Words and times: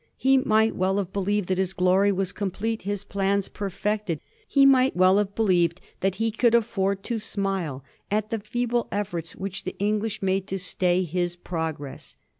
He 0.17 0.35
might 0.39 0.75
well 0.75 0.97
have 0.97 1.13
believed 1.13 1.47
that 1.49 1.59
his 1.59 1.73
glory 1.73 2.11
was 2.11 2.31
complete, 2.31 2.81
his 2.81 3.03
plans 3.03 3.47
perfected; 3.47 4.19
he 4.47 4.65
might 4.65 4.95
well 4.95 5.19
have 5.19 5.35
believed 5.35 5.79
that 5.99 6.15
he 6.15 6.31
could 6.31 6.55
afford 6.55 7.03
to 7.03 7.19
smile 7.19 7.83
at 8.09 8.31
the 8.31 8.39
feeble 8.39 8.87
efforts 8.91 9.35
which 9.35 9.63
the 9.63 9.77
English 9.77 10.23
made 10.23 10.47
to 10.47 10.57
stay 10.57 11.03
his 11.03 11.35
progress. 11.35 12.15